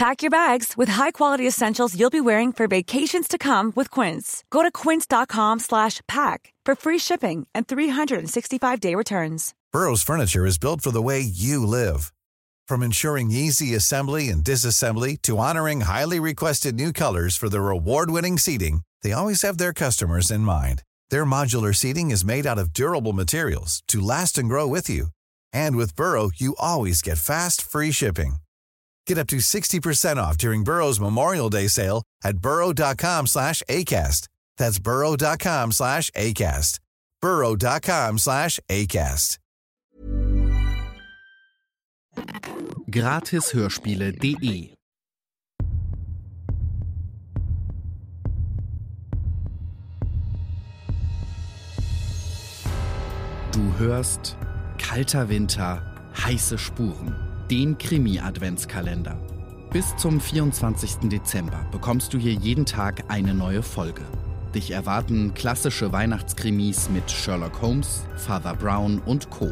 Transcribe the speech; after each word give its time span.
Pack 0.00 0.22
your 0.22 0.30
bags 0.30 0.78
with 0.78 0.88
high-quality 0.88 1.46
essentials 1.46 1.94
you'll 1.94 2.08
be 2.08 2.22
wearing 2.22 2.54
for 2.54 2.66
vacations 2.66 3.28
to 3.28 3.36
come 3.36 3.70
with 3.76 3.90
Quince. 3.90 4.42
Go 4.48 4.62
to 4.62 4.70
quince.com/pack 4.72 6.54
for 6.66 6.74
free 6.74 6.98
shipping 6.98 7.46
and 7.54 7.68
365-day 7.68 8.94
returns. 8.94 9.52
Burrow's 9.74 10.02
furniture 10.02 10.46
is 10.46 10.56
built 10.56 10.80
for 10.80 10.90
the 10.90 11.02
way 11.02 11.20
you 11.20 11.66
live. 11.66 12.14
From 12.66 12.82
ensuring 12.82 13.30
easy 13.30 13.74
assembly 13.74 14.30
and 14.30 14.42
disassembly 14.42 15.20
to 15.20 15.36
honoring 15.36 15.82
highly 15.82 16.18
requested 16.18 16.74
new 16.76 16.94
colors 16.94 17.36
for 17.36 17.50
their 17.50 17.68
award-winning 17.68 18.38
seating, 18.38 18.80
they 19.02 19.12
always 19.12 19.42
have 19.42 19.58
their 19.58 19.74
customers 19.74 20.30
in 20.30 20.40
mind. 20.40 20.82
Their 21.10 21.26
modular 21.26 21.74
seating 21.74 22.10
is 22.10 22.24
made 22.24 22.46
out 22.46 22.58
of 22.58 22.72
durable 22.72 23.12
materials 23.12 23.82
to 23.88 24.00
last 24.00 24.38
and 24.38 24.48
grow 24.48 24.66
with 24.66 24.88
you. 24.88 25.08
And 25.52 25.76
with 25.76 25.94
Burrow, 25.94 26.30
you 26.34 26.56
always 26.58 27.02
get 27.02 27.18
fast, 27.18 27.60
free 27.60 27.92
shipping. 27.92 28.36
Get 29.06 29.18
up 29.18 29.26
to 29.28 29.36
60% 29.36 30.16
off 30.16 30.38
during 30.38 30.62
Burrow's 30.64 31.00
Memorial 31.00 31.50
Day 31.50 31.66
sale 31.68 32.02
at 32.24 32.38
burrow.com 32.38 33.26
slash 33.26 33.62
ACAST. 33.68 34.28
That's 34.56 34.78
burrow.com 34.78 35.72
slash 35.72 36.10
ACAST. 36.12 36.78
burrow.com 37.20 38.18
slash 38.18 38.60
ACAST. 38.70 39.38
Gratishörspiele.de 42.90 44.74
Du 53.52 53.72
hörst 53.78 54.36
Kalter 54.78 55.28
Winter, 55.28 55.82
heiße 56.14 56.56
Spuren. 56.58 57.29
Den 57.50 57.76
Krimi-Adventskalender. 57.78 59.18
Bis 59.72 59.96
zum 59.96 60.20
24. 60.20 61.08
Dezember 61.08 61.66
bekommst 61.72 62.14
du 62.14 62.18
hier 62.18 62.32
jeden 62.32 62.64
Tag 62.64 63.02
eine 63.08 63.34
neue 63.34 63.64
Folge. 63.64 64.02
Dich 64.54 64.70
erwarten 64.70 65.34
klassische 65.34 65.90
Weihnachtskrimis 65.90 66.90
mit 66.90 67.10
Sherlock 67.10 67.60
Holmes, 67.60 68.04
Father 68.14 68.54
Brown 68.54 69.00
und 69.00 69.30
Co. 69.30 69.50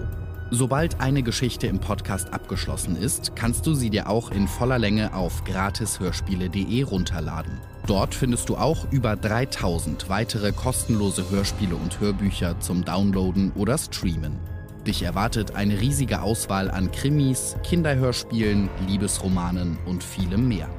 Sobald 0.53 1.01
eine 1.01 1.25
Geschichte 1.25 1.67
im 1.67 1.81
Podcast 1.81 2.33
abgeschlossen 2.33 2.95
ist, 2.95 3.35
kannst 3.35 3.67
du 3.67 3.75
sie 3.75 3.91
dir 3.91 4.09
auch 4.09 4.31
in 4.31 4.47
voller 4.47 4.79
Länge 4.79 5.13
auf 5.13 5.43
gratishörspiele.de 5.43 6.85
runterladen. 6.85 7.59
Dort 7.89 8.15
findest 8.15 8.49
du 8.49 8.57
auch 8.57 8.93
über 8.93 9.17
3000 9.17 10.09
weitere 10.09 10.53
kostenlose 10.53 11.29
Hörspiele 11.31 11.75
und 11.75 11.99
Hörbücher 11.99 12.61
zum 12.61 12.85
Downloaden 12.85 13.51
oder 13.57 13.77
Streamen. 13.77 14.39
Dich 14.89 15.03
erwartet 15.03 15.55
eine 15.55 15.83
riesige 15.83 16.23
Auswahl 16.23 16.71
an 16.71 16.91
Krimis, 16.91 17.57
Kinderhörspielen, 17.63 18.71
Liebesromanen 18.87 19.77
und 19.85 20.03
vielem 20.03 20.49
mehr. 20.49 20.71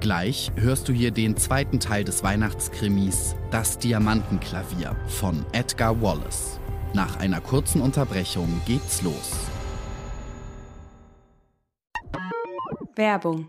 Gleich 0.00 0.52
hörst 0.56 0.90
du 0.90 0.92
hier 0.92 1.10
den 1.10 1.38
zweiten 1.38 1.80
Teil 1.80 2.04
des 2.04 2.22
Weihnachtskrimis 2.22 3.36
Das 3.50 3.78
Diamantenklavier 3.78 4.94
von 5.06 5.46
Edgar 5.52 6.02
Wallace. 6.02 6.60
Nach 6.92 7.16
einer 7.18 7.40
kurzen 7.40 7.80
Unterbrechung 7.80 8.60
geht's 8.66 9.00
los. 9.00 9.32
Werbung 12.94 13.48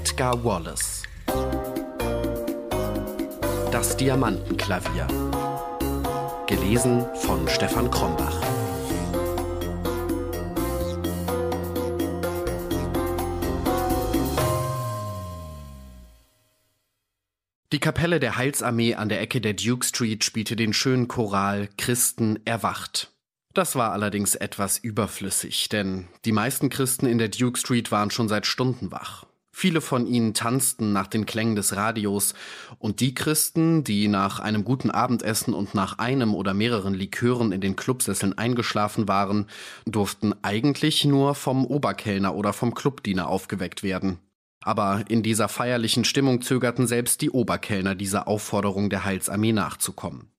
Edgar 0.00 0.42
Wallace 0.44 1.02
Das 3.70 3.98
Diamantenklavier 3.98 5.06
Gelesen 6.46 7.04
von 7.16 7.46
Stefan 7.46 7.90
Krombach 7.90 8.40
Die 17.70 17.78
Kapelle 17.78 18.20
der 18.20 18.38
Heilsarmee 18.38 18.94
an 18.94 19.10
der 19.10 19.20
Ecke 19.20 19.42
der 19.42 19.52
Duke 19.52 19.84
Street 19.84 20.24
spielte 20.24 20.56
den 20.56 20.72
schönen 20.72 21.08
Choral 21.08 21.68
Christen 21.76 22.40
erwacht. 22.46 23.12
Das 23.52 23.76
war 23.76 23.92
allerdings 23.92 24.34
etwas 24.34 24.78
überflüssig, 24.78 25.68
denn 25.68 26.08
die 26.24 26.32
meisten 26.32 26.70
Christen 26.70 27.04
in 27.04 27.18
der 27.18 27.28
Duke 27.28 27.58
Street 27.58 27.92
waren 27.92 28.10
schon 28.10 28.28
seit 28.28 28.46
Stunden 28.46 28.90
wach. 28.90 29.26
Viele 29.60 29.82
von 29.82 30.06
ihnen 30.06 30.32
tanzten 30.32 30.94
nach 30.94 31.06
den 31.06 31.26
Klängen 31.26 31.54
des 31.54 31.76
Radios, 31.76 32.32
und 32.78 33.00
die 33.00 33.12
Christen, 33.12 33.84
die 33.84 34.08
nach 34.08 34.40
einem 34.40 34.64
guten 34.64 34.90
Abendessen 34.90 35.52
und 35.52 35.74
nach 35.74 35.98
einem 35.98 36.34
oder 36.34 36.54
mehreren 36.54 36.94
Likören 36.94 37.52
in 37.52 37.60
den 37.60 37.76
Clubsesseln 37.76 38.38
eingeschlafen 38.38 39.06
waren, 39.06 39.48
durften 39.84 40.34
eigentlich 40.40 41.04
nur 41.04 41.34
vom 41.34 41.66
Oberkellner 41.66 42.34
oder 42.34 42.54
vom 42.54 42.72
Clubdiener 42.72 43.28
aufgeweckt 43.28 43.82
werden. 43.82 44.18
Aber 44.64 45.04
in 45.08 45.22
dieser 45.22 45.50
feierlichen 45.50 46.06
Stimmung 46.06 46.40
zögerten 46.40 46.86
selbst 46.86 47.20
die 47.20 47.28
Oberkellner 47.28 47.94
dieser 47.94 48.28
Aufforderung 48.28 48.88
der 48.88 49.04
Heilsarmee 49.04 49.52
nachzukommen. 49.52 50.30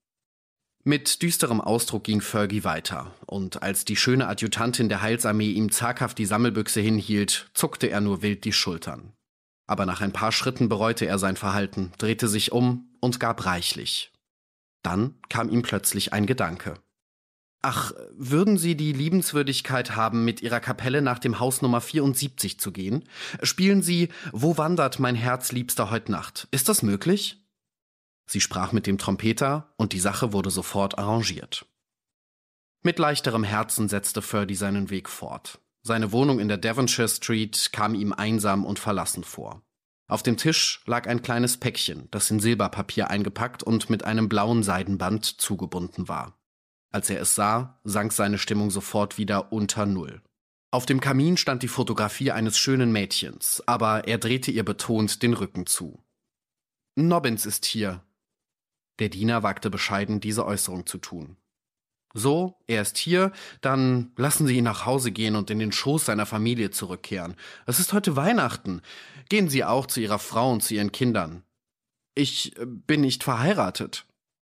Mit 0.84 1.22
düsterem 1.22 1.62
Ausdruck 1.62 2.04
ging 2.04 2.22
Fergie 2.22 2.64
weiter, 2.64 3.14
und 3.28 3.62
als 3.62 3.86
die 3.86 3.96
schöne 3.96 4.28
Adjutantin 4.28 4.90
der 4.90 5.04
Heilsarmee 5.04 5.52
ihm 5.52 5.72
zaghaft 5.72 6.18
die 6.18 6.26
Sammelbüchse 6.26 6.82
hinhielt, 6.82 7.52
zuckte 7.54 7.88
er 7.88 8.02
nur 8.02 8.24
wild 8.24 8.46
die 8.46 8.54
Schultern. 8.54 9.14
Aber 9.68 9.86
nach 9.86 10.02
ein 10.02 10.12
paar 10.12 10.32
Schritten 10.32 10.70
bereute 10.70 11.06
er 11.06 11.20
sein 11.20 11.38
Verhalten, 11.38 11.92
drehte 12.00 12.28
sich 12.28 12.52
um 12.52 12.90
und 13.00 13.20
gab 13.20 13.46
reichlich. 13.46 14.12
Dann 14.82 15.14
kam 15.30 15.50
ihm 15.50 15.62
plötzlich 15.62 16.14
ein 16.14 16.26
Gedanke. 16.26 16.74
Ach, 17.62 17.92
würden 18.18 18.58
Sie 18.58 18.76
die 18.76 18.92
Liebenswürdigkeit 18.92 19.96
haben, 19.96 20.26
mit 20.26 20.42
Ihrer 20.42 20.60
Kapelle 20.60 21.04
nach 21.04 21.20
dem 21.20 21.40
Haus 21.40 21.62
Nummer 21.62 21.80
74 21.80 22.60
zu 22.60 22.72
gehen? 22.72 23.04
Spielen 23.44 23.84
Sie 23.84 24.10
Wo 24.32 24.58
wandert 24.58 24.98
mein 25.00 25.16
Herz, 25.16 25.52
Liebster, 25.52 25.92
heut 25.92 26.10
Nacht? 26.10 26.48
Ist 26.50 26.70
das 26.70 26.82
möglich? 26.82 27.41
Sie 28.32 28.40
sprach 28.40 28.72
mit 28.72 28.88
dem 28.88 28.98
Trompeter 28.98 29.74
und 29.76 29.92
die 29.92 30.00
Sache 30.00 30.32
wurde 30.32 30.52
sofort 30.52 30.98
arrangiert. 30.98 31.66
Mit 32.82 32.98
leichterem 32.98 33.44
Herzen 33.44 33.90
setzte 33.90 34.22
Ferdy 34.22 34.56
seinen 34.56 34.90
Weg 34.90 35.10
fort. 35.10 35.60
Seine 35.82 36.14
Wohnung 36.14 36.40
in 36.40 36.48
der 36.48 36.56
Devonshire 36.56 37.10
Street 37.10 37.74
kam 37.74 37.94
ihm 37.94 38.14
einsam 38.14 38.66
und 38.66 38.80
verlassen 38.80 39.26
vor. 39.26 39.62
Auf 40.08 40.24
dem 40.24 40.38
Tisch 40.38 40.82
lag 40.86 41.08
ein 41.08 41.22
kleines 41.22 41.58
Päckchen, 41.58 42.08
das 42.12 42.32
in 42.32 42.40
Silberpapier 42.40 43.10
eingepackt 43.10 43.64
und 43.64 43.90
mit 43.90 44.06
einem 44.06 44.30
blauen 44.30 44.64
Seidenband 44.64 45.26
zugebunden 45.26 46.08
war. 46.08 46.40
Als 46.90 47.10
er 47.10 47.20
es 47.20 47.36
sah, 47.36 47.82
sank 47.84 48.14
seine 48.14 48.38
Stimmung 48.38 48.72
sofort 48.72 49.18
wieder 49.18 49.52
unter 49.52 49.86
Null. 49.86 50.22
Auf 50.72 50.86
dem 50.86 51.02
Kamin 51.02 51.36
stand 51.36 51.64
die 51.64 51.68
Fotografie 51.68 52.32
eines 52.32 52.58
schönen 52.58 52.94
Mädchens, 52.94 53.62
aber 53.66 54.08
er 54.08 54.20
drehte 54.20 54.52
ihr 54.52 54.64
betont 54.64 55.22
den 55.22 55.34
Rücken 55.34 55.66
zu. 55.66 56.02
Nobbins 56.96 57.46
ist 57.46 57.66
hier, 57.66 58.06
der 59.02 59.10
Diener 59.10 59.44
wagte 59.44 59.70
bescheiden, 59.70 60.22
diese 60.22 60.46
Äußerung 60.46 60.86
zu 60.86 61.00
tun. 61.00 61.36
So, 62.14 62.58
er 62.68 62.82
ist 62.82 62.98
hier, 62.98 63.32
dann 63.62 64.12
lassen 64.16 64.46
Sie 64.46 64.58
ihn 64.58 64.64
nach 64.64 64.86
Hause 64.86 65.12
gehen 65.12 65.36
und 65.36 65.50
in 65.50 65.60
den 65.60 65.72
Schoß 65.72 66.06
seiner 66.06 66.26
Familie 66.26 66.72
zurückkehren. 66.72 67.36
Es 67.66 67.80
ist 67.80 67.94
heute 67.94 68.16
Weihnachten. 68.16 68.82
Gehen 69.30 69.50
Sie 69.50 69.64
auch 69.64 69.88
zu 69.88 70.02
Ihrer 70.02 70.20
Frau 70.20 70.52
und 70.52 70.62
zu 70.62 70.74
Ihren 70.76 70.92
Kindern. 70.92 71.44
Ich 72.14 72.58
äh, 72.58 72.66
bin 72.66 73.02
nicht 73.02 73.24
verheiratet. 73.24 74.06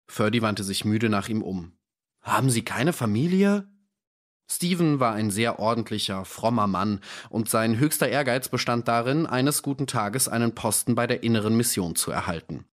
Ferdy 0.07 0.41
wandte 0.41 0.65
sich 0.65 0.85
müde 0.85 1.09
nach 1.09 1.29
ihm 1.29 1.43
um. 1.43 1.73
Haben 2.23 2.51
Sie 2.51 2.63
keine 2.63 2.93
Familie? 2.93 3.69
Stephen 4.51 4.99
war 4.99 5.13
ein 5.13 5.31
sehr 5.31 5.59
ordentlicher, 5.59 6.25
frommer 6.25 6.67
Mann, 6.67 7.01
und 7.29 7.51
sein 7.51 7.79
höchster 7.79 8.09
Ehrgeiz 8.09 8.49
bestand 8.49 8.89
darin, 8.89 9.27
eines 9.27 9.63
guten 9.63 9.87
Tages 9.87 10.29
einen 10.29 10.55
Posten 10.55 10.95
bei 10.95 11.07
der 11.07 11.23
inneren 11.23 11.57
Mission 11.57 11.97
zu 11.97 12.11
erhalten. 12.11 12.65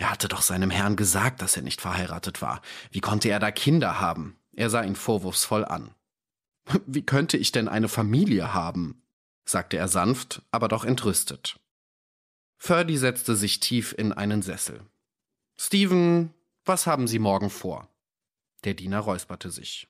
Er 0.00 0.10
hatte 0.10 0.28
doch 0.28 0.40
seinem 0.40 0.70
Herrn 0.70 0.96
gesagt, 0.96 1.42
dass 1.42 1.56
er 1.56 1.62
nicht 1.62 1.82
verheiratet 1.82 2.40
war. 2.40 2.62
Wie 2.90 3.02
konnte 3.02 3.28
er 3.28 3.38
da 3.38 3.50
Kinder 3.50 4.00
haben? 4.00 4.38
Er 4.56 4.70
sah 4.70 4.82
ihn 4.82 4.96
vorwurfsvoll 4.96 5.62
an. 5.62 5.94
Wie 6.86 7.02
könnte 7.02 7.36
ich 7.36 7.52
denn 7.52 7.68
eine 7.68 7.88
Familie 7.88 8.54
haben? 8.54 9.02
sagte 9.44 9.76
er 9.76 9.88
sanft, 9.88 10.40
aber 10.52 10.68
doch 10.68 10.86
entrüstet. 10.86 11.60
Ferdy 12.56 12.96
setzte 12.96 13.36
sich 13.36 13.60
tief 13.60 13.94
in 13.96 14.14
einen 14.14 14.40
Sessel. 14.40 14.80
Stephen, 15.58 16.32
was 16.64 16.86
haben 16.86 17.06
Sie 17.06 17.18
morgen 17.18 17.50
vor? 17.50 17.86
Der 18.64 18.72
Diener 18.72 19.00
räusperte 19.00 19.50
sich. 19.50 19.86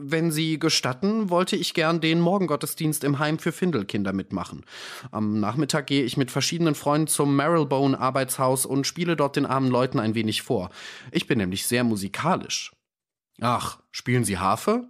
Wenn 0.00 0.30
Sie 0.30 0.60
gestatten, 0.60 1.28
wollte 1.28 1.56
ich 1.56 1.74
gern 1.74 2.00
den 2.00 2.20
Morgengottesdienst 2.20 3.02
im 3.02 3.18
Heim 3.18 3.40
für 3.40 3.50
Findelkinder 3.50 4.12
mitmachen. 4.12 4.64
Am 5.10 5.40
Nachmittag 5.40 5.88
gehe 5.88 6.04
ich 6.04 6.16
mit 6.16 6.30
verschiedenen 6.30 6.76
Freunden 6.76 7.08
zum 7.08 7.34
Marylebone 7.34 7.98
Arbeitshaus 7.98 8.64
und 8.64 8.86
spiele 8.86 9.16
dort 9.16 9.34
den 9.34 9.44
armen 9.44 9.72
Leuten 9.72 9.98
ein 9.98 10.14
wenig 10.14 10.42
vor. 10.42 10.70
Ich 11.10 11.26
bin 11.26 11.38
nämlich 11.38 11.66
sehr 11.66 11.82
musikalisch. 11.82 12.70
Ach, 13.40 13.80
spielen 13.90 14.22
Sie 14.22 14.38
Harfe? 14.38 14.88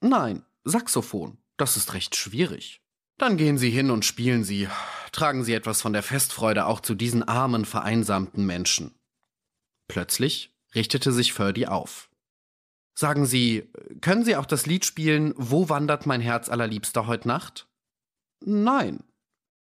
Nein, 0.00 0.42
Saxophon. 0.64 1.36
Das 1.58 1.76
ist 1.76 1.92
recht 1.92 2.16
schwierig. 2.16 2.80
Dann 3.18 3.36
gehen 3.36 3.58
Sie 3.58 3.68
hin 3.68 3.90
und 3.90 4.06
spielen 4.06 4.44
Sie. 4.44 4.68
Tragen 5.12 5.44
Sie 5.44 5.52
etwas 5.52 5.82
von 5.82 5.92
der 5.92 6.02
Festfreude 6.02 6.64
auch 6.64 6.80
zu 6.80 6.94
diesen 6.94 7.22
armen, 7.22 7.66
vereinsamten 7.66 8.46
Menschen. 8.46 8.94
Plötzlich 9.86 10.56
richtete 10.74 11.12
sich 11.12 11.34
Ferdy 11.34 11.66
auf. 11.66 12.09
Sagen 13.00 13.24
Sie, 13.24 13.66
können 14.02 14.26
Sie 14.26 14.36
auch 14.36 14.44
das 14.44 14.66
Lied 14.66 14.84
spielen 14.84 15.32
Wo 15.38 15.70
wandert 15.70 16.04
mein 16.04 16.20
Herz 16.20 16.50
allerliebster 16.50 17.06
heut 17.06 17.24
Nacht? 17.24 17.66
Nein. 18.44 19.02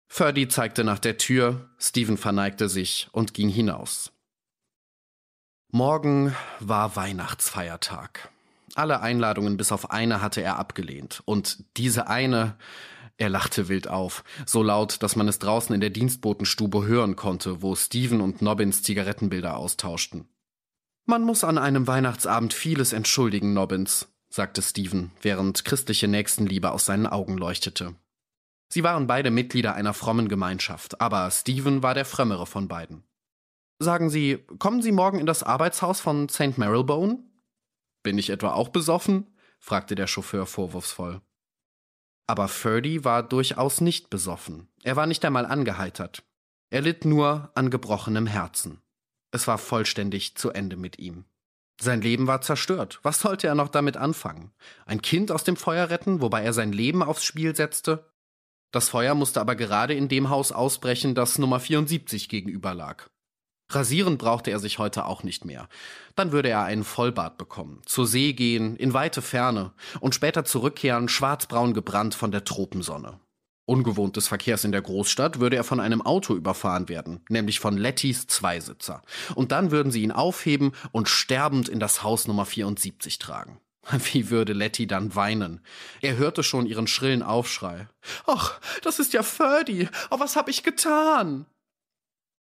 Ferdy 0.08 0.48
zeigte 0.48 0.84
nach 0.84 1.00
der 1.00 1.18
Tür, 1.18 1.72
Stephen 1.80 2.18
verneigte 2.18 2.70
sich 2.70 3.08
und 3.14 3.34
ging 3.34 3.50
hinaus. 3.50 4.12
Morgen 5.72 6.36
war 6.60 6.96
Weihnachtsfeiertag. 6.96 8.30
Alle 8.76 9.02
Einladungen 9.02 9.58
bis 9.58 9.72
auf 9.72 9.90
eine 9.90 10.22
hatte 10.22 10.42
er 10.42 10.60
abgelehnt. 10.60 11.24
Und 11.26 11.64
diese 11.78 12.06
eine, 12.06 12.56
er 13.18 13.30
lachte 13.30 13.70
wild 13.70 13.88
auf, 13.88 14.24
so 14.46 14.62
laut, 14.62 15.02
dass 15.02 15.16
man 15.16 15.28
es 15.28 15.40
draußen 15.40 15.74
in 15.74 15.82
der 15.82 15.90
Dienstbotenstube 15.90 16.86
hören 16.86 17.16
konnte, 17.16 17.64
wo 17.64 17.76
Stephen 17.76 18.22
und 18.22 18.44
Nobbins 18.44 18.84
Zigarettenbilder 18.84 19.58
austauschten. 19.58 20.28
Man 21.08 21.22
muss 21.22 21.44
an 21.44 21.60
einem 21.60 21.86
Weihnachtsabend 21.86 22.54
vieles 22.54 22.92
entschuldigen, 22.92 23.54
Nobbins, 23.54 24.08
sagte 24.28 24.64
Stephen, 24.64 25.12
während 25.22 25.64
christliche 25.64 26.08
Nächstenliebe 26.08 26.72
aus 26.72 26.86
seinen 26.86 27.06
Augen 27.06 27.38
leuchtete. 27.38 27.96
Sie 28.70 28.84
waren 28.84 29.06
beide 29.06 29.30
Mitglieder 29.30 29.76
einer 29.76 29.94
frommen 29.94 30.28
Gemeinschaft, 30.30 31.00
aber 31.00 31.30
Stephen 31.30 31.84
war 31.84 31.94
der 31.94 32.06
frömmere 32.06 32.48
von 32.48 32.68
beiden. 32.68 33.04
Sagen 33.78 34.10
Sie, 34.10 34.40
kommen 34.58 34.82
Sie 34.82 34.92
morgen 34.92 35.20
in 35.20 35.28
das 35.28 35.44
Arbeitshaus 35.44 36.02
von 36.02 36.28
St. 36.28 36.58
Marylebone? 36.58 37.20
Bin 38.02 38.18
ich 38.18 38.32
etwa 38.32 38.54
auch 38.54 38.70
besoffen? 38.70 39.28
fragte 39.60 39.94
der 39.96 40.08
Chauffeur 40.08 40.48
vorwurfsvoll. 40.48 41.22
Aber 42.28 42.48
Ferdy 42.48 43.04
war 43.04 43.22
durchaus 43.22 43.80
nicht 43.80 44.10
besoffen. 44.10 44.70
Er 44.84 44.96
war 44.96 45.06
nicht 45.06 45.24
einmal 45.24 45.46
angeheitert. 45.46 46.24
Er 46.72 46.82
litt 46.82 47.06
nur 47.06 47.52
an 47.54 47.70
gebrochenem 47.70 48.26
Herzen. 48.26 48.82
Es 49.36 49.48
war 49.48 49.58
vollständig 49.58 50.36
zu 50.36 50.52
Ende 50.52 50.78
mit 50.78 50.98
ihm. 50.98 51.26
Sein 51.82 52.02
Leben 52.02 52.26
war 52.26 52.40
zerstört. 52.40 53.02
Was 53.04 53.20
sollte 53.20 53.48
er 53.48 53.56
noch 53.56 53.68
damit 53.68 53.98
anfangen? 53.98 54.54
Ein 54.86 55.02
Kind 55.02 55.30
aus 55.30 55.44
dem 55.44 55.58
Feuer 55.58 55.90
retten, 55.90 56.22
wobei 56.22 56.42
er 56.42 56.54
sein 56.54 56.72
Leben 56.72 57.04
aufs 57.04 57.26
Spiel 57.26 57.54
setzte? 57.54 58.10
Das 58.72 58.88
Feuer 58.88 59.14
musste 59.14 59.42
aber 59.42 59.58
gerade 59.58 59.94
in 59.94 60.08
dem 60.08 60.30
Haus 60.30 60.54
ausbrechen, 60.54 61.16
das 61.16 61.38
Nummer 61.38 61.60
74 61.60 62.30
gegenüber 62.30 62.74
lag. 62.74 63.10
Rasieren 63.70 64.18
brauchte 64.18 64.52
er 64.52 64.60
sich 64.60 64.80
heute 64.80 65.04
auch 65.04 65.24
nicht 65.24 65.44
mehr. 65.44 65.68
Dann 66.16 66.32
würde 66.32 66.48
er 66.48 66.64
einen 66.64 66.86
Vollbart 66.86 67.38
bekommen, 67.38 67.82
zur 67.86 68.08
See 68.08 68.32
gehen, 68.32 68.78
in 68.78 68.94
weite 68.94 69.22
Ferne 69.22 69.74
und 70.00 70.16
später 70.16 70.46
zurückkehren, 70.46 71.10
schwarzbraun 71.10 71.74
gebrannt 71.74 72.16
von 72.16 72.32
der 72.32 72.46
Tropensonne. 72.46 73.20
Ungewohnt 73.68 74.16
des 74.16 74.28
Verkehrs 74.28 74.64
in 74.64 74.72
der 74.72 74.84
Großstadt 74.84 75.40
würde 75.40 75.56
er 75.56 75.64
von 75.64 75.80
einem 75.80 76.02
Auto 76.02 76.36
überfahren 76.36 76.88
werden, 76.88 77.22
nämlich 77.30 77.60
von 77.60 77.78
Lettys 77.78 78.28
Zweisitzer. 78.28 79.02
Und 79.34 79.52
dann 79.52 79.72
würden 79.72 79.92
sie 79.92 80.04
ihn 80.04 80.12
aufheben 80.12 80.74
und 80.92 81.10
sterbend 81.10 81.68
in 81.68 81.80
das 81.80 82.04
Haus 82.04 82.28
Nummer 82.28 82.46
74 82.46 83.18
tragen. 83.18 83.60
Wie 84.12 84.30
würde 84.30 84.54
Letty 84.54 84.86
dann 84.86 85.16
weinen? 85.16 85.62
Er 86.02 86.18
hörte 86.18 86.44
schon 86.44 86.68
ihren 86.68 86.88
schrillen 86.88 87.24
Aufschrei. 87.24 87.88
Ach, 88.28 88.60
das 88.84 89.00
ist 89.00 89.14
ja 89.14 89.24
Ferdy. 89.24 89.90
Oh, 90.12 90.20
was 90.20 90.36
hab 90.36 90.48
ich 90.48 90.64
getan? 90.64 91.46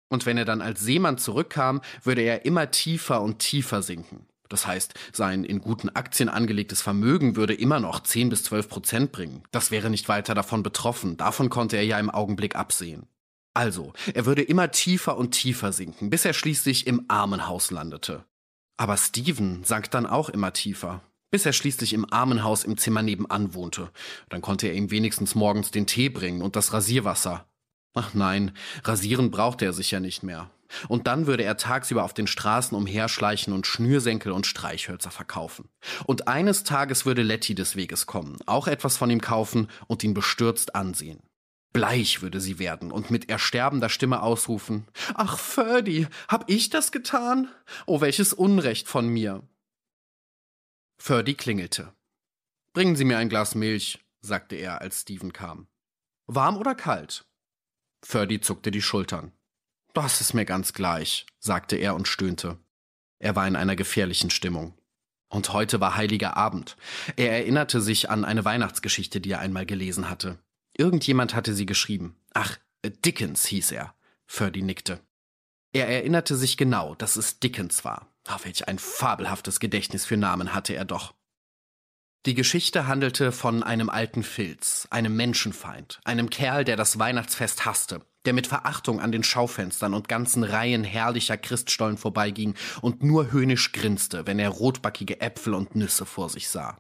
Und 0.09 0.27
wenn 0.27 0.39
er 0.39 0.45
dann 0.45 0.61
als 0.63 0.81
Seemann 0.81 1.19
zurückkam, 1.19 1.83
würde 2.03 2.23
er 2.23 2.45
immer 2.45 2.71
tiefer 2.71 3.23
und 3.23 3.39
tiefer 3.39 3.83
sinken. 3.83 4.27
Das 4.51 4.67
heißt, 4.67 4.95
sein 5.13 5.45
in 5.45 5.61
guten 5.61 5.89
Aktien 5.89 6.29
angelegtes 6.29 6.83
Vermögen 6.83 7.37
würde 7.37 7.55
immer 7.55 7.81
noch 7.81 8.01
10 8.01 8.29
bis 8.29 8.43
12 8.43 8.69
Prozent 8.69 9.13
bringen. 9.13 9.45
Das 9.53 9.71
wäre 9.71 9.89
nicht 9.89 10.09
weiter 10.09 10.35
davon 10.35 10.63
betroffen. 10.63 11.17
Davon 11.17 11.49
konnte 11.49 11.77
er 11.77 11.85
ja 11.85 11.99
im 11.99 12.11
Augenblick 12.11 12.57
absehen. 12.57 13.07
Also, 13.55 13.93
er 14.13 14.27
würde 14.27 14.43
immer 14.43 14.71
tiefer 14.73 15.17
und 15.17 15.31
tiefer 15.31 15.73
sinken, 15.73 16.11
bis 16.11 16.25
er 16.25 16.33
schließlich 16.33 16.87
im 16.87 17.05
Armenhaus 17.09 17.71
landete. 17.71 18.25
Aber 18.77 18.97
Steven 18.97 19.63
sank 19.65 19.91
dann 19.93 20.07
auch 20.07 20.29
immer 20.29 20.53
tiefer, 20.53 21.01
bis 21.31 21.47
er 21.47 21.53
schließlich 21.53 21.93
im 21.93 22.13
Armenhaus 22.13 22.65
im 22.65 22.77
Zimmer 22.77 23.03
nebenan 23.03 23.55
wohnte. 23.55 23.91
Dann 24.31 24.41
konnte 24.41 24.67
er 24.67 24.75
ihm 24.75 24.91
wenigstens 24.91 25.35
morgens 25.37 25.71
den 25.71 25.87
Tee 25.87 26.09
bringen 26.09 26.43
und 26.43 26.57
das 26.57 26.73
Rasierwasser. 26.73 27.47
Ach 27.95 28.15
nein, 28.15 28.53
rasieren 28.85 29.31
brauchte 29.31 29.65
er 29.65 29.73
sich 29.73 29.91
ja 29.93 30.01
nicht 30.01 30.23
mehr. 30.23 30.51
Und 30.89 31.07
dann 31.07 31.27
würde 31.27 31.43
er 31.45 31.57
tagsüber 31.57 32.05
auf 32.05 32.15
den 32.15 32.27
Straßen 32.27 32.77
umherschleichen 32.77 33.53
und 33.53 33.67
Schnürsenkel 33.67 34.33
und 34.33 34.47
Streichhölzer 34.47 35.11
verkaufen. 35.11 35.69
Und 36.05 36.29
eines 36.29 36.65
Tages 36.65 37.07
würde 37.07 37.23
Letty 37.23 37.55
des 37.55 37.77
Weges 37.77 38.07
kommen, 38.07 38.37
auch 38.47 38.67
etwas 38.67 38.97
von 38.97 39.11
ihm 39.11 39.21
kaufen 39.21 39.69
und 39.87 40.05
ihn 40.05 40.15
bestürzt 40.15 40.75
ansehen. 40.75 41.21
Bleich 41.73 42.21
würde 42.21 42.41
sie 42.41 42.59
werden 42.59 42.91
und 42.91 43.11
mit 43.11 43.31
ersterbender 43.31 43.89
Stimme 43.89 44.23
ausrufen, 44.23 44.89
Ach, 45.15 45.39
Ferdy, 45.39 46.09
hab 46.27 46.51
ich 46.51 46.71
das 46.71 46.91
getan? 46.91 47.49
Oh, 47.87 48.01
welches 48.01 48.33
Unrecht 48.33 48.89
von 48.89 49.09
mir. 49.09 49.43
Ferdy 50.99 51.35
klingelte. 51.35 51.95
Bringen 52.73 52.97
Sie 52.97 53.05
mir 53.05 53.19
ein 53.19 53.29
Glas 53.29 53.55
Milch, 53.55 54.05
sagte 54.21 54.57
er, 54.57 54.81
als 54.81 55.03
Stephen 55.03 55.33
kam. 55.33 55.69
Warm 56.27 56.57
oder 56.57 56.75
kalt? 56.75 57.25
Ferdy 58.05 58.41
zuckte 58.41 58.71
die 58.71 58.83
Schultern. 58.83 59.33
Das 59.93 60.21
ist 60.21 60.35
mir 60.35 60.45
ganz 60.45 60.73
gleich, 60.73 61.27
sagte 61.39 61.77
er 61.77 61.95
und 61.95 62.07
stöhnte. 62.07 62.59
Er 63.19 63.37
war 63.37 63.47
in 63.47 63.57
einer 63.57 63.77
gefährlichen 63.77 64.31
Stimmung. 64.31 64.75
Und 65.29 65.53
heute 65.53 65.81
war 65.81 65.97
heiliger 65.97 66.37
Abend. 66.37 66.77
Er 67.17 67.33
erinnerte 67.33 67.81
sich 67.81 68.11
an 68.11 68.25
eine 68.25 68.45
Weihnachtsgeschichte, 68.45 69.21
die 69.21 69.33
er 69.33 69.41
einmal 69.41 69.67
gelesen 69.67 70.11
hatte. 70.11 70.39
Irgendjemand 70.77 71.35
hatte 71.35 71.55
sie 71.55 71.67
geschrieben. 71.67 72.17
Ach, 72.35 72.57
Dickens 72.85 73.47
hieß 73.47 73.73
er. 73.73 73.95
Ferdy 74.27 74.63
nickte. 74.63 75.01
Er 75.73 75.89
erinnerte 75.89 76.37
sich 76.37 76.57
genau, 76.57 76.95
dass 76.97 77.17
es 77.17 77.39
Dickens 77.39 77.85
war. 77.85 78.09
Ach, 78.27 78.45
welch 78.45 78.67
ein 78.69 78.79
fabelhaftes 78.79 79.61
Gedächtnis 79.61 80.05
für 80.05 80.17
Namen 80.17 80.55
hatte 80.55 80.75
er 80.75 80.85
doch. 80.85 81.15
Die 82.27 82.35
Geschichte 82.35 82.87
handelte 82.87 83.33
von 83.33 83.63
einem 83.63 83.89
alten 83.89 84.23
Filz, 84.23 84.87
einem 84.91 85.17
Menschenfeind, 85.17 86.01
einem 86.05 86.29
Kerl, 86.29 86.65
der 86.65 86.77
das 86.77 86.99
Weihnachtsfest 86.99 87.65
hasste, 87.65 88.05
der 88.25 88.33
mit 88.33 88.47
Verachtung 88.47 89.01
an 89.01 89.13
den 89.13 89.23
Schaufenstern 89.23 89.95
und 89.95 90.09
ganzen 90.09 90.45
Reihen 90.45 90.85
herrlicher 90.85 91.37
Christstollen 91.37 91.97
vorbeiging 91.97 92.55
und 92.83 93.03
nur 93.03 93.33
höhnisch 93.33 93.73
grinste, 93.73 94.27
wenn 94.27 94.39
er 94.39 94.51
rotbackige 94.51 95.21
Äpfel 95.21 95.55
und 95.55 95.75
Nüsse 95.75 96.07
vor 96.07 96.29
sich 96.29 96.49
sah. 96.49 96.79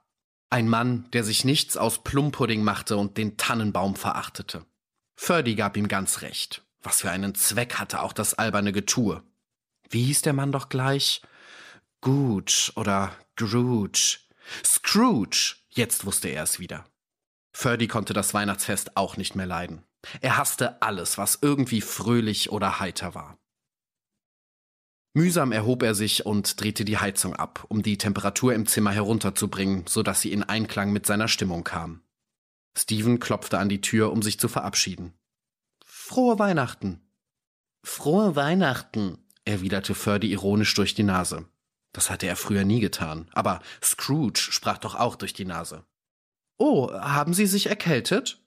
Ein 0.50 0.68
Mann, 0.68 1.08
der 1.12 1.24
sich 1.24 1.44
nichts 1.44 1.76
aus 1.76 2.02
Plumpudding 2.02 2.62
machte 2.62 2.96
und 2.96 3.16
den 3.16 3.36
Tannenbaum 3.36 3.94
verachtete. 3.94 4.66
Ferdy 5.16 5.54
gab 5.54 5.76
ihm 5.76 5.88
ganz 5.88 6.22
recht. 6.22 6.64
Was 6.82 7.02
für 7.02 7.10
einen 7.10 7.34
Zweck 7.34 7.74
hatte 7.74 8.02
auch 8.02 8.12
das 8.12 8.34
alberne 8.34 8.72
Getue? 8.72 9.22
Wie 9.88 10.04
hieß 10.04 10.22
der 10.22 10.32
Mann 10.32 10.50
doch 10.50 10.68
gleich? 10.68 11.22
Gooch 12.00 12.72
oder 12.76 13.12
Grooge. 13.36 14.18
Scrooge! 14.64 15.56
Jetzt 15.68 16.04
wusste 16.04 16.28
er 16.28 16.42
es 16.42 16.58
wieder. 16.58 16.84
Ferdy 17.52 17.86
konnte 17.86 18.12
das 18.12 18.34
Weihnachtsfest 18.34 18.96
auch 18.96 19.16
nicht 19.16 19.36
mehr 19.36 19.46
leiden. 19.46 19.84
Er 20.20 20.36
hasste 20.36 20.80
alles, 20.82 21.18
was 21.18 21.38
irgendwie 21.42 21.80
fröhlich 21.80 22.50
oder 22.50 22.80
heiter 22.80 23.14
war. 23.14 23.38
Mühsam 25.12 25.50
erhob 25.50 25.82
er 25.82 25.94
sich 25.94 26.24
und 26.24 26.60
drehte 26.60 26.84
die 26.84 26.98
Heizung 26.98 27.34
ab, 27.34 27.64
um 27.68 27.82
die 27.82 27.98
Temperatur 27.98 28.54
im 28.54 28.66
Zimmer 28.66 28.92
herunterzubringen, 28.92 29.86
so 29.88 30.02
dass 30.02 30.20
sie 30.20 30.32
in 30.32 30.44
Einklang 30.44 30.92
mit 30.92 31.04
seiner 31.04 31.26
Stimmung 31.26 31.64
kam. 31.64 32.02
Steven 32.78 33.18
klopfte 33.18 33.58
an 33.58 33.68
die 33.68 33.80
Tür, 33.80 34.12
um 34.12 34.22
sich 34.22 34.38
zu 34.38 34.48
verabschieden. 34.48 35.14
Frohe 35.84 36.38
Weihnachten. 36.38 37.00
Frohe 37.82 38.36
Weihnachten, 38.36 39.18
erwiderte 39.44 39.94
Ferdy 39.94 40.30
ironisch 40.30 40.74
durch 40.74 40.94
die 40.94 41.02
Nase. 41.02 41.48
Das 41.92 42.08
hatte 42.08 42.26
er 42.26 42.36
früher 42.36 42.64
nie 42.64 42.78
getan, 42.78 43.28
aber 43.32 43.60
Scrooge 43.82 44.38
sprach 44.38 44.78
doch 44.78 44.94
auch 44.94 45.16
durch 45.16 45.32
die 45.32 45.44
Nase. 45.44 45.84
Oh, 46.56 46.92
haben 46.92 47.34
Sie 47.34 47.46
sich 47.46 47.66
erkältet? 47.66 48.40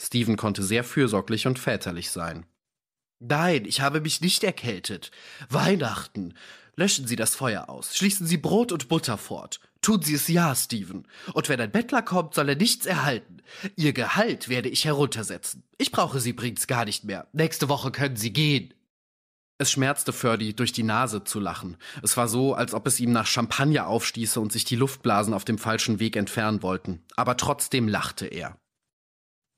Steven 0.00 0.36
konnte 0.36 0.62
sehr 0.62 0.84
fürsorglich 0.84 1.46
und 1.46 1.58
väterlich 1.58 2.10
sein. 2.10 2.46
Nein, 3.20 3.64
ich 3.64 3.80
habe 3.80 4.00
mich 4.00 4.20
nicht 4.20 4.44
erkältet. 4.44 5.10
Weihnachten. 5.48 6.34
Löschen 6.76 7.08
Sie 7.08 7.16
das 7.16 7.34
Feuer 7.34 7.68
aus. 7.68 7.96
Schließen 7.96 8.26
Sie 8.26 8.36
Brot 8.36 8.70
und 8.70 8.88
Butter 8.88 9.18
fort. 9.18 9.58
Tun 9.82 10.02
Sie 10.02 10.14
es 10.14 10.28
ja, 10.28 10.54
Steven. 10.54 11.08
Und 11.32 11.48
wenn 11.48 11.60
ein 11.60 11.72
Bettler 11.72 12.02
kommt, 12.02 12.34
soll 12.34 12.48
er 12.48 12.54
nichts 12.54 12.86
erhalten. 12.86 13.38
Ihr 13.74 13.92
Gehalt 13.92 14.48
werde 14.48 14.68
ich 14.68 14.84
heruntersetzen. 14.84 15.64
Ich 15.78 15.90
brauche 15.90 16.20
Sie 16.20 16.30
übrigens 16.30 16.68
gar 16.68 16.84
nicht 16.84 17.02
mehr. 17.02 17.26
Nächste 17.32 17.68
Woche 17.68 17.90
können 17.90 18.16
Sie 18.16 18.32
gehen. 18.32 18.74
Es 19.60 19.72
schmerzte 19.72 20.12
Ferdy, 20.12 20.54
durch 20.54 20.70
die 20.70 20.84
Nase 20.84 21.24
zu 21.24 21.40
lachen. 21.40 21.76
Es 22.04 22.16
war 22.16 22.28
so, 22.28 22.54
als 22.54 22.74
ob 22.74 22.86
es 22.86 23.00
ihm 23.00 23.10
nach 23.10 23.26
Champagner 23.26 23.88
aufstieße 23.88 24.38
und 24.38 24.52
sich 24.52 24.64
die 24.64 24.76
Luftblasen 24.76 25.34
auf 25.34 25.44
dem 25.44 25.58
falschen 25.58 25.98
Weg 25.98 26.14
entfernen 26.14 26.62
wollten. 26.62 27.02
Aber 27.16 27.36
trotzdem 27.36 27.88
lachte 27.88 28.26
er. 28.26 28.56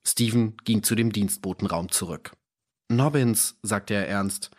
Steven 0.06 0.56
ging 0.64 0.82
zu 0.82 0.94
dem 0.94 1.12
Dienstbotenraum 1.12 1.90
zurück. 1.90 2.32
Nobbins, 2.88 3.58
sagte 3.62 3.94
er 3.94 4.08
ernst, 4.08 4.50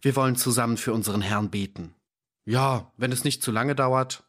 wir 0.00 0.16
wollen 0.16 0.36
zusammen 0.36 0.76
für 0.76 0.92
unseren 0.92 1.22
Herrn 1.22 1.50
beten. 1.50 1.94
Ja, 2.46 2.92
wenn 2.96 3.12
es 3.12 3.24
nicht 3.24 3.42
zu 3.42 3.50
lange 3.50 3.74
dauert. 3.74 4.24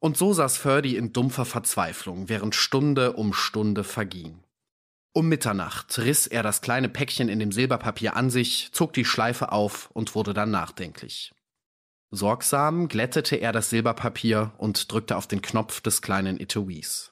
Und 0.00 0.18
so 0.18 0.32
saß 0.32 0.58
Ferdy 0.58 0.96
in 0.96 1.12
dumpfer 1.12 1.44
Verzweiflung, 1.44 2.28
während 2.28 2.54
Stunde 2.54 3.14
um 3.14 3.32
Stunde 3.32 3.84
verging. 3.84 4.44
Um 5.14 5.28
Mitternacht 5.28 5.96
riss 5.98 6.26
er 6.26 6.42
das 6.42 6.60
kleine 6.60 6.88
Päckchen 6.88 7.28
in 7.28 7.38
dem 7.38 7.52
Silberpapier 7.52 8.16
an 8.16 8.30
sich, 8.30 8.70
zog 8.72 8.92
die 8.92 9.04
Schleife 9.04 9.52
auf 9.52 9.90
und 9.92 10.14
wurde 10.14 10.34
dann 10.34 10.50
nachdenklich. 10.50 11.32
Sorgsam 12.10 12.88
glättete 12.88 13.36
er 13.36 13.52
das 13.52 13.70
Silberpapier 13.70 14.52
und 14.58 14.90
drückte 14.92 15.16
auf 15.16 15.26
den 15.26 15.40
Knopf 15.40 15.80
des 15.80 16.02
kleinen 16.02 16.38
Etuis. 16.38 17.10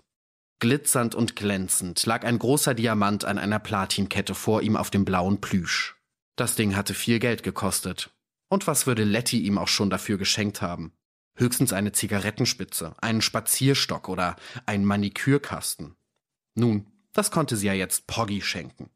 Glitzernd 0.62 1.16
und 1.16 1.34
glänzend 1.34 2.06
lag 2.06 2.22
ein 2.22 2.38
großer 2.38 2.72
Diamant 2.72 3.24
an 3.24 3.36
einer 3.36 3.58
Platinkette 3.58 4.32
vor 4.32 4.62
ihm 4.62 4.76
auf 4.76 4.90
dem 4.90 5.04
blauen 5.04 5.40
Plüsch. 5.40 5.96
Das 6.36 6.54
Ding 6.54 6.76
hatte 6.76 6.94
viel 6.94 7.18
Geld 7.18 7.42
gekostet. 7.42 8.10
Und 8.48 8.68
was 8.68 8.86
würde 8.86 9.02
Letty 9.02 9.40
ihm 9.40 9.58
auch 9.58 9.66
schon 9.66 9.90
dafür 9.90 10.18
geschenkt 10.18 10.62
haben? 10.62 10.92
Höchstens 11.34 11.72
eine 11.72 11.90
Zigarettenspitze, 11.90 12.94
einen 13.00 13.22
Spazierstock 13.22 14.08
oder 14.08 14.36
einen 14.64 14.84
Manikürkasten. 14.84 15.96
Nun, 16.54 16.86
das 17.12 17.32
konnte 17.32 17.56
sie 17.56 17.66
ja 17.66 17.72
jetzt 17.72 18.06
Poggy 18.06 18.40
schenken. 18.40 18.88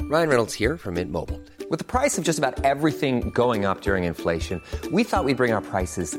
Ryan 0.00 0.28
Reynolds 0.28 0.58
here 0.58 0.76
from 0.76 0.94
Mint 0.94 1.12
Mobile. 1.12 1.40
With 1.70 1.78
the 1.78 1.84
price 1.84 2.18
of 2.18 2.26
just 2.26 2.42
about 2.42 2.64
everything 2.64 3.30
going 3.32 3.64
up 3.64 3.80
during 3.80 4.02
inflation, 4.02 4.60
we 4.90 5.04
thought 5.04 5.24
we'd 5.24 5.36
bring 5.36 5.52
our 5.52 5.62
prices 5.62 6.18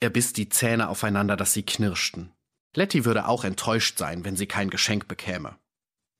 Er 0.00 0.10
biss 0.10 0.32
die 0.32 0.48
Zähne 0.48 0.88
aufeinander, 0.88 1.36
dass 1.36 1.52
sie 1.52 1.62
knirschten. 1.62 2.32
Letty 2.74 3.04
würde 3.04 3.26
auch 3.26 3.44
enttäuscht 3.44 3.98
sein, 3.98 4.24
wenn 4.24 4.36
sie 4.36 4.46
kein 4.46 4.70
Geschenk 4.70 5.08
bekäme. 5.08 5.56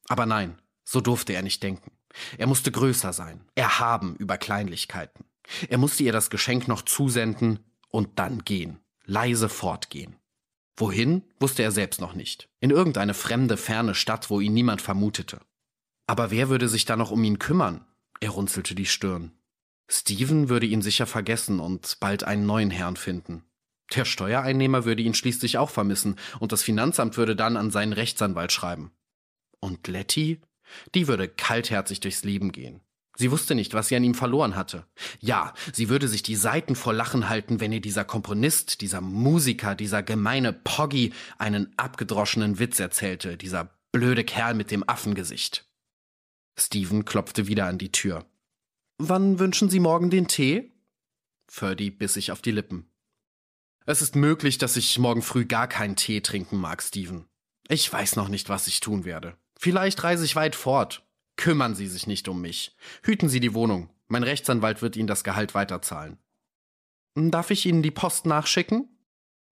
Aber 0.09 0.25
nein, 0.25 0.61
so 0.85 1.00
durfte 1.00 1.35
er 1.35 1.42
nicht 1.42 1.62
denken. 1.62 1.92
Er 2.38 2.47
musste 2.47 2.73
größer 2.73 3.12
sein, 3.12 3.45
erhaben 3.54 4.16
über 4.16 4.38
Kleinlichkeiten. 4.38 5.25
Er 5.68 5.78
musste 5.78 6.02
ihr 6.02 6.12
das 6.12 6.30
Geschenk 6.30 6.66
noch 6.68 6.83
zusenden 6.83 7.61
und 7.90 8.18
dann 8.18 8.45
gehen, 8.45 8.80
leise 9.04 9.49
fortgehen. 9.49 10.16
Wohin, 10.76 11.23
wusste 11.40 11.62
er 11.62 11.73
selbst 11.73 12.00
noch 12.00 12.14
nicht. 12.14 12.49
In 12.61 12.71
irgendeine 12.71 13.14
fremde, 13.14 13.56
ferne 13.56 13.95
Stadt, 13.95 14.30
wo 14.30 14.40
ihn 14.40 14.54
niemand 14.54 14.83
vermutete. 14.83 15.40
Aber 16.06 16.30
wer 16.30 16.49
würde 16.49 16.68
sich 16.68 16.85
da 16.85 16.97
noch 16.97 17.11
um 17.11 17.25
ihn 17.25 17.38
kümmern? 17.38 17.85
Er 18.21 18.30
runzelte 18.30 18.75
die 18.75 18.87
Stirn. 18.87 19.33
Steven 19.88 20.49
würde 20.49 20.66
ihn 20.66 20.83
sicher 20.83 21.06
vergessen 21.06 21.61
und 21.61 21.99
bald 22.00 22.25
einen 22.25 22.47
neuen 22.47 22.71
Herrn 22.71 22.97
finden. 22.97 23.45
Der 23.95 24.05
Steuereinnehmer 24.05 24.85
würde 24.85 25.02
ihn 25.02 25.14
schließlich 25.14 25.59
auch 25.59 25.71
vermissen 25.71 26.16
und 26.40 26.52
das 26.52 26.62
Finanzamt 26.62 27.16
würde 27.16 27.37
dann 27.37 27.57
an 27.57 27.71
seinen 27.71 27.93
Rechtsanwalt 27.93 28.52
schreiben. 28.52 28.90
Und 29.61 29.87
Letty? 29.87 30.40
Die 30.95 31.07
würde 31.07 31.28
kaltherzig 31.28 32.00
durchs 32.00 32.25
Leben 32.25 32.50
gehen. 32.50 32.81
Sie 33.16 33.31
wusste 33.31 33.55
nicht, 33.55 33.73
was 33.73 33.88
sie 33.88 33.97
an 33.97 34.05
ihm 34.05 34.14
verloren 34.14 34.57
hatte. 34.57 34.85
Ja, 35.21 35.55
sie 35.73 35.88
würde 35.88 36.07
sich 36.07 36.23
die 36.23 36.37
Seiten 36.37 36.76
vor 36.76 36.93
Lachen 36.93 37.28
halten, 37.28 37.61
wenn 37.61 37.73
ihr 37.73 37.81
dieser 37.81 38.05
Komponist, 38.05 38.83
dieser 38.83 39.00
Musiker, 39.00 39.75
dieser 39.75 40.02
gemeine 40.02 40.52
Poggy 40.52 41.14
einen 41.38 41.73
abgedroschenen 41.78 42.59
Witz 42.59 42.78
erzählte, 42.78 43.38
dieser 43.38 43.71
blöde 43.90 44.23
Kerl 44.23 44.55
mit 44.55 44.71
dem 44.71 44.87
Affengesicht. 44.87 45.66
Steven 46.59 47.07
klopfte 47.07 47.47
wieder 47.47 47.66
an 47.66 47.78
die 47.78 47.93
Tür. 47.93 48.26
Wann 48.99 49.38
wünschen 49.38 49.71
Sie 49.71 49.81
morgen 49.81 50.11
den 50.11 50.28
Tee? 50.28 50.73
Ferdy 51.49 51.90
biss 51.90 52.14
sich 52.14 52.33
auf 52.33 52.43
die 52.43 52.50
Lippen. 52.50 52.90
Es 53.88 54.02
ist 54.02 54.16
möglich, 54.16 54.59
dass 54.59 54.76
ich 54.76 54.99
morgen 54.99 55.23
früh 55.23 55.45
gar 55.45 55.69
keinen 55.69 55.95
Tee 55.95 56.21
trinken 56.21 56.57
mag, 56.57 56.83
Steven. 56.83 57.28
Ich 57.69 57.90
weiß 57.93 58.16
noch 58.16 58.26
nicht, 58.26 58.49
was 58.49 58.66
ich 58.66 58.81
tun 58.81 59.05
werde. 59.05 59.37
Vielleicht 59.57 60.02
reise 60.02 60.25
ich 60.25 60.35
weit 60.35 60.57
fort. 60.57 61.07
Kümmern 61.37 61.76
Sie 61.76 61.87
sich 61.87 62.09
nicht 62.09 62.26
um 62.26 62.40
mich. 62.40 62.75
Hüten 63.02 63.28
Sie 63.28 63.38
die 63.38 63.55
Wohnung. 63.55 63.90
Mein 64.09 64.25
Rechtsanwalt 64.25 64.83
wird 64.83 64.97
Ihnen 64.97 65.07
das 65.07 65.23
Gehalt 65.23 65.55
weiterzahlen. 65.55 66.19
Darf 67.14 67.52
ich 67.52 67.64
Ihnen 67.64 67.83
die 67.83 67.93
Post 67.93 68.26
nachschicken? 68.26 68.88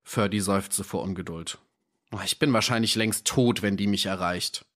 Ferdy 0.02 0.40
seufzte 0.40 0.82
vor 0.82 1.02
Ungeduld. 1.02 1.58
Ich 2.24 2.38
bin 2.38 2.52
wahrscheinlich 2.52 2.96
längst 2.96 3.26
tot, 3.26 3.62
wenn 3.62 3.76
die 3.76 3.86
mich 3.86 4.06
erreicht. 4.06 4.66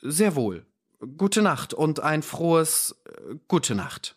Sehr 0.00 0.36
wohl. 0.36 0.66
Gute 1.18 1.42
Nacht 1.42 1.74
und 1.74 2.00
ein 2.00 2.22
frohes 2.22 2.96
äh, 3.04 3.36
Gute 3.46 3.74
Nacht. 3.74 4.16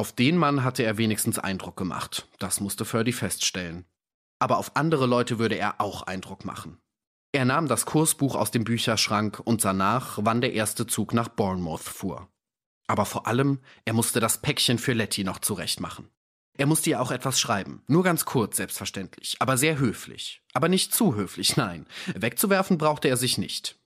Auf 0.00 0.12
den 0.12 0.38
Mann 0.38 0.64
hatte 0.64 0.82
er 0.82 0.96
wenigstens 0.96 1.38
Eindruck 1.38 1.76
gemacht, 1.76 2.26
das 2.38 2.60
musste 2.60 2.86
Ferdy 2.86 3.12
feststellen. 3.12 3.84
Aber 4.38 4.56
auf 4.56 4.74
andere 4.74 5.04
Leute 5.04 5.38
würde 5.38 5.56
er 5.56 5.78
auch 5.78 6.04
Eindruck 6.04 6.46
machen. 6.46 6.78
Er 7.32 7.44
nahm 7.44 7.68
das 7.68 7.84
Kursbuch 7.84 8.34
aus 8.34 8.50
dem 8.50 8.64
Bücherschrank 8.64 9.42
und 9.44 9.60
sah 9.60 9.74
nach, 9.74 10.18
wann 10.22 10.40
der 10.40 10.54
erste 10.54 10.86
Zug 10.86 11.12
nach 11.12 11.28
Bournemouth 11.28 11.82
fuhr. 11.82 12.30
Aber 12.86 13.04
vor 13.04 13.26
allem, 13.26 13.58
er 13.84 13.92
musste 13.92 14.20
das 14.20 14.40
Päckchen 14.40 14.78
für 14.78 14.94
Letty 14.94 15.22
noch 15.22 15.38
zurechtmachen. 15.38 16.08
Er 16.56 16.64
musste 16.64 16.88
ihr 16.88 17.02
auch 17.02 17.10
etwas 17.10 17.38
schreiben, 17.38 17.82
nur 17.86 18.02
ganz 18.02 18.24
kurz 18.24 18.56
selbstverständlich, 18.56 19.36
aber 19.38 19.58
sehr 19.58 19.78
höflich. 19.78 20.40
Aber 20.54 20.70
nicht 20.70 20.94
zu 20.94 21.14
höflich, 21.14 21.56
nein, 21.58 21.86
wegzuwerfen 22.14 22.78
brauchte 22.78 23.08
er 23.08 23.18
sich 23.18 23.36
nicht. 23.36 23.78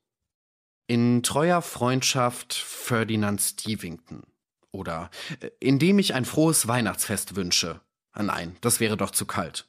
In 0.87 1.25
treuer 1.25 1.61
Freundschaft 1.61 2.55
Ferdinand 2.55 3.41
Stevington. 3.41 4.23
Oder 4.75 5.09
äh, 5.41 5.51
indem 5.61 6.01
ich 6.01 6.15
ein 6.15 6.25
frohes 6.25 6.67
Weihnachtsfest 6.67 7.37
wünsche. 7.37 7.81
Ah, 8.13 8.25
nein, 8.25 8.57
das 8.61 8.81
wäre 8.81 8.97
doch 8.97 9.13
zu 9.13 9.25
kalt. 9.25 9.69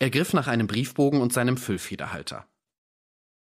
Er 0.00 0.10
griff 0.10 0.32
nach 0.32 0.48
einem 0.48 0.66
Briefbogen 0.66 1.20
und 1.20 1.32
seinem 1.32 1.56
Füllfederhalter. 1.56 2.46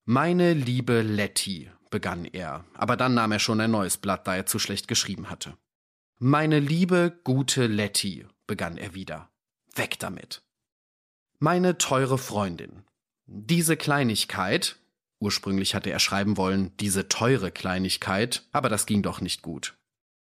Meine 0.05 0.53
liebe 0.53 1.01
Letty, 1.03 1.69
begann 1.91 2.25
er, 2.25 2.65
aber 2.73 2.97
dann 2.97 3.13
nahm 3.13 3.31
er 3.31 3.39
schon 3.39 3.61
ein 3.61 3.71
neues 3.71 3.97
Blatt, 3.97 4.27
da 4.27 4.35
er 4.35 4.45
zu 4.45 4.57
schlecht 4.57 4.87
geschrieben 4.87 5.29
hatte. 5.29 5.57
Meine 6.17 6.59
liebe, 6.59 7.19
gute 7.23 7.67
Letty, 7.67 8.25
begann 8.47 8.77
er 8.77 8.95
wieder. 8.95 9.29
Weg 9.75 9.99
damit. 9.99 10.41
Meine 11.37 11.77
teure 11.77 12.17
Freundin. 12.17 12.83
Diese 13.25 13.77
Kleinigkeit, 13.77 14.77
ursprünglich 15.19 15.75
hatte 15.75 15.91
er 15.91 15.99
schreiben 15.99 16.35
wollen, 16.35 16.75
diese 16.77 17.09
teure 17.09 17.51
Kleinigkeit, 17.51 18.47
aber 18.51 18.69
das 18.69 18.85
ging 18.87 19.03
doch 19.03 19.21
nicht 19.21 19.43
gut. 19.43 19.76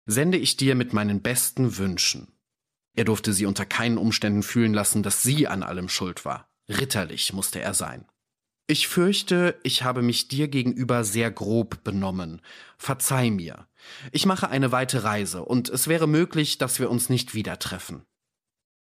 Sende 0.06 0.38
ich 0.38 0.58
dir 0.58 0.76
mit 0.76 0.94
meinen 0.94 1.22
besten 1.22 1.78
Wünschen. 1.78 2.34
Er 2.96 3.06
durfte 3.06 3.34
sie 3.34 3.46
unter 3.46 3.66
keinen 3.66 3.98
Umständen 3.98 4.44
fühlen 4.44 4.74
lassen, 4.74 5.02
dass 5.04 5.24
sie 5.24 5.48
an 5.48 5.64
allem 5.64 5.90
schuld 5.90 6.26
war. 6.26 6.48
Ritterlich 6.70 7.34
musste 7.34 7.62
er 7.62 7.74
sein. 7.74 8.06
Ich 8.68 8.88
fürchte, 8.88 9.60
ich 9.64 9.84
habe 9.84 10.02
mich 10.02 10.30
dir 10.30 10.48
gegenüber 10.48 11.04
sehr 11.04 11.32
grob 11.32 11.84
benommen. 11.84 12.42
Verzeih 12.78 13.30
mir. 13.30 13.68
Ich 14.12 14.26
mache 14.26 14.50
eine 14.50 14.72
weite 14.72 15.04
Reise, 15.04 15.44
und 15.44 15.68
es 15.70 15.88
wäre 15.88 16.08
möglich, 16.08 16.58
dass 16.58 16.80
wir 16.80 16.90
uns 16.90 17.10
nicht 17.10 17.34
wieder 17.34 17.60
treffen. 17.60 18.06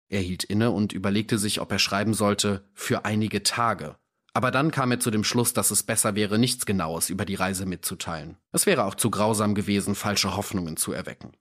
Er 0.10 0.20
hielt 0.20 0.44
inne 0.44 0.72
und 0.72 0.92
überlegte 0.92 1.38
sich, 1.38 1.62
ob 1.62 1.72
er 1.72 1.80
schreiben 1.80 2.14
sollte 2.14 2.68
für 2.74 3.06
einige 3.06 3.44
Tage. 3.44 3.98
Aber 4.34 4.52
dann 4.52 4.72
kam 4.72 4.92
er 4.92 5.00
zu 5.00 5.12
dem 5.12 5.24
Schluss, 5.24 5.54
dass 5.54 5.72
es 5.72 5.84
besser 5.84 6.16
wäre, 6.16 6.38
nichts 6.38 6.66
Genaues 6.66 7.10
über 7.10 7.26
die 7.26 7.36
Reise 7.36 7.66
mitzuteilen. 7.66 8.38
Es 8.52 8.66
wäre 8.66 8.86
auch 8.86 8.96
zu 8.96 9.10
grausam 9.10 9.56
gewesen, 9.56 9.96
falsche 9.96 10.36
Hoffnungen 10.36 10.78
zu 10.78 10.92
erwecken. 10.92 11.34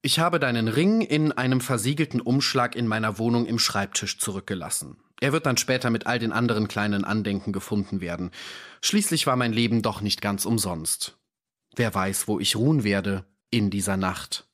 Ich 0.00 0.20
habe 0.20 0.38
deinen 0.38 0.68
Ring 0.68 1.00
in 1.00 1.32
einem 1.32 1.60
versiegelten 1.60 2.20
Umschlag 2.20 2.76
in 2.76 2.86
meiner 2.86 3.18
Wohnung 3.18 3.46
im 3.46 3.58
Schreibtisch 3.58 4.18
zurückgelassen. 4.18 4.98
Er 5.20 5.32
wird 5.32 5.46
dann 5.46 5.56
später 5.56 5.90
mit 5.90 6.06
all 6.06 6.20
den 6.20 6.32
anderen 6.32 6.68
kleinen 6.68 7.04
Andenken 7.04 7.52
gefunden 7.52 8.00
werden. 8.00 8.30
Schließlich 8.80 9.26
war 9.26 9.34
mein 9.34 9.52
Leben 9.52 9.82
doch 9.82 10.00
nicht 10.00 10.20
ganz 10.20 10.46
umsonst. 10.46 11.18
Wer 11.74 11.92
weiß, 11.92 12.28
wo 12.28 12.38
ich 12.38 12.54
ruhen 12.54 12.84
werde 12.84 13.24
in 13.50 13.70
dieser 13.70 13.96
Nacht. 13.96 14.46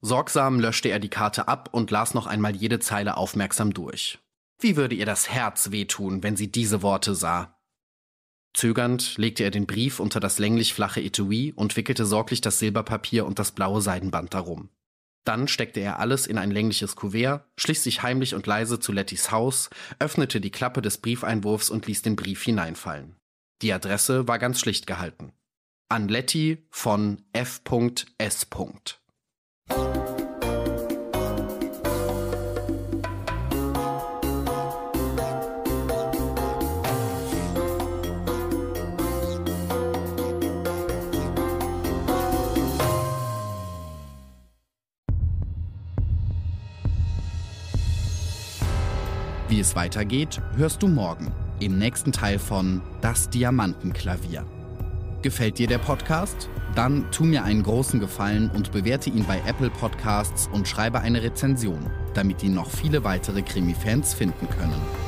Sorgsam 0.00 0.60
löschte 0.60 0.88
er 0.88 1.00
die 1.00 1.10
Karte 1.10 1.48
ab 1.48 1.68
und 1.72 1.90
las 1.90 2.14
noch 2.14 2.26
einmal 2.26 2.56
jede 2.56 2.78
Zeile 2.78 3.16
aufmerksam 3.16 3.74
durch. 3.74 4.18
Wie 4.60 4.76
würde 4.76 4.94
ihr 4.94 5.06
das 5.06 5.28
Herz 5.28 5.70
wehtun, 5.70 6.22
wenn 6.22 6.36
sie 6.36 6.50
diese 6.50 6.82
Worte 6.82 7.14
sah? 7.14 7.58
Zögernd 8.54 9.16
legte 9.16 9.44
er 9.44 9.52
den 9.52 9.66
Brief 9.66 10.00
unter 10.00 10.18
das 10.18 10.40
länglich 10.40 10.74
flache 10.74 11.00
Etui 11.00 11.52
und 11.54 11.76
wickelte 11.76 12.04
sorglich 12.04 12.40
das 12.40 12.58
Silberpapier 12.58 13.24
und 13.24 13.38
das 13.38 13.52
blaue 13.52 13.80
Seidenband 13.80 14.34
darum. 14.34 14.70
Dann 15.24 15.46
steckte 15.46 15.78
er 15.80 16.00
alles 16.00 16.26
in 16.26 16.38
ein 16.38 16.50
längliches 16.50 16.96
Kuvert, 16.96 17.44
schlich 17.56 17.80
sich 17.80 18.02
heimlich 18.02 18.34
und 18.34 18.46
leise 18.46 18.80
zu 18.80 18.92
Lettys 18.92 19.30
Haus, 19.30 19.70
öffnete 19.98 20.40
die 20.40 20.50
Klappe 20.50 20.82
des 20.82 20.98
Briefeinwurfs 20.98 21.70
und 21.70 21.86
ließ 21.86 22.02
den 22.02 22.16
Brief 22.16 22.42
hineinfallen. 22.42 23.14
Die 23.62 23.72
Adresse 23.72 24.26
war 24.26 24.38
ganz 24.38 24.58
schlicht 24.58 24.86
gehalten. 24.86 25.32
An 25.88 26.08
Letty 26.08 26.66
von 26.70 27.22
F.S. 27.32 28.46
es 49.68 49.76
weitergeht, 49.76 50.40
hörst 50.56 50.82
du 50.82 50.88
morgen 50.88 51.30
im 51.60 51.78
nächsten 51.78 52.10
Teil 52.10 52.38
von 52.38 52.80
Das 53.02 53.28
Diamantenklavier. 53.28 54.46
Gefällt 55.20 55.58
dir 55.58 55.66
der 55.66 55.78
Podcast? 55.78 56.48
Dann 56.74 57.10
tu 57.10 57.24
mir 57.24 57.44
einen 57.44 57.62
großen 57.62 58.00
Gefallen 58.00 58.50
und 58.50 58.72
bewerte 58.72 59.10
ihn 59.10 59.26
bei 59.26 59.42
Apple 59.46 59.68
Podcasts 59.68 60.48
und 60.52 60.66
schreibe 60.66 61.00
eine 61.00 61.22
Rezension, 61.22 61.90
damit 62.14 62.42
ihn 62.42 62.54
noch 62.54 62.70
viele 62.70 63.04
weitere 63.04 63.42
Krimi-Fans 63.42 64.14
finden 64.14 64.48
können. 64.48 65.07